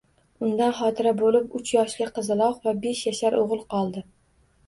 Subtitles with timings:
[0.45, 4.03] Undan xotira bo'lib uch yoshli qizaloq va besh yashar o'g'il qoldi.